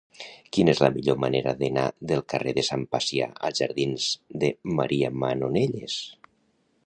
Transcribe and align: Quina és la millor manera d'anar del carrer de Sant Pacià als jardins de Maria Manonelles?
Quina 0.55 0.71
és 0.75 0.79
la 0.83 0.87
millor 0.93 1.19
manera 1.23 1.53
d'anar 1.59 1.83
del 2.11 2.23
carrer 2.33 2.53
de 2.59 2.63
Sant 2.71 2.87
Pacià 2.95 3.27
als 3.49 3.63
jardins 3.63 4.07
de 4.45 4.49
Maria 4.79 5.11
Manonelles? 5.25 5.99